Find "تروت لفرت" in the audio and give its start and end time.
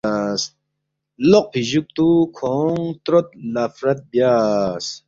3.03-3.99